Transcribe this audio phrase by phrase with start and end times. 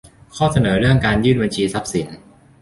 [0.35, 2.07] ข้อเสนอเรื่องการยื่นบัญชีทรัพย์สิน